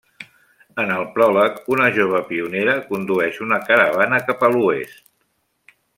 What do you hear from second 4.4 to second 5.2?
a l’Oest.